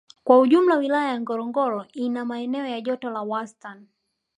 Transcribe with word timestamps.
Kwa 0.23 0.39
ujumla 0.39 0.75
Wilaya 0.77 1.07
ya 1.09 1.21
Ngorongoro 1.21 1.85
ina 1.93 2.25
maeneo 2.25 2.65
ya 2.65 2.81
joto 2.81 3.09
la 3.09 3.21
washastani 3.21 3.87